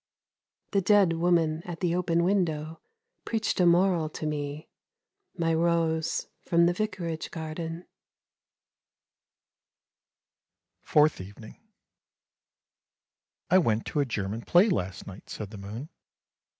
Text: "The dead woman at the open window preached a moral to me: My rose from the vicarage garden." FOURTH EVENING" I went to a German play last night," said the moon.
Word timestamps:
"The 0.71 0.81
dead 0.81 1.13
woman 1.13 1.61
at 1.63 1.79
the 1.79 1.93
open 1.93 2.23
window 2.23 2.81
preached 3.23 3.59
a 3.59 3.67
moral 3.67 4.09
to 4.09 4.25
me: 4.25 4.67
My 5.37 5.53
rose 5.53 6.25
from 6.39 6.65
the 6.65 6.73
vicarage 6.73 7.29
garden." 7.29 7.85
FOURTH 10.81 11.21
EVENING" 11.21 11.57
I 13.51 13.59
went 13.59 13.85
to 13.85 13.99
a 13.99 14.05
German 14.05 14.41
play 14.41 14.69
last 14.69 15.05
night," 15.05 15.29
said 15.29 15.51
the 15.51 15.59
moon. 15.59 15.89